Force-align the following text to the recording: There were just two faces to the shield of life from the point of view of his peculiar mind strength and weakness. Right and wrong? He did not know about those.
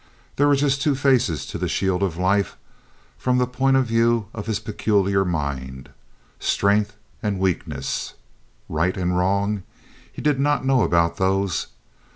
There 0.37 0.47
were 0.47 0.55
just 0.55 0.81
two 0.81 0.95
faces 0.95 1.45
to 1.45 1.59
the 1.59 1.67
shield 1.67 2.01
of 2.01 2.17
life 2.17 2.57
from 3.19 3.37
the 3.37 3.45
point 3.45 3.77
of 3.77 3.85
view 3.85 4.29
of 4.33 4.47
his 4.47 4.59
peculiar 4.59 5.23
mind 5.23 5.89
strength 6.39 6.97
and 7.21 7.37
weakness. 7.37 8.15
Right 8.67 8.97
and 8.97 9.15
wrong? 9.15 9.61
He 10.11 10.23
did 10.23 10.39
not 10.39 10.65
know 10.65 10.81
about 10.81 11.17
those. 11.17 11.67